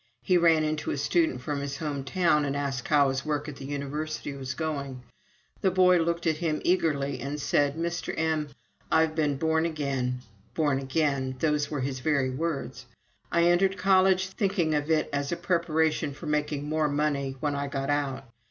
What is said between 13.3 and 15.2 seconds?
I entered college thinking of it